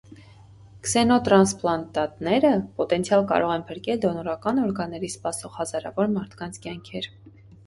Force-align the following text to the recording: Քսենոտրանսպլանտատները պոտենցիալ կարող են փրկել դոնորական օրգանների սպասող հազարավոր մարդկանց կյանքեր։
Քսենոտրանսպլանտատները 0.85 2.51
պոտենցիալ 2.79 3.27
կարող 3.33 3.53
են 3.57 3.67
փրկել 3.69 4.01
դոնորական 4.07 4.63
օրգանների 4.65 5.11
սպասող 5.13 5.55
հազարավոր 5.61 6.11
մարդկանց 6.17 6.61
կյանքեր։ 6.67 7.11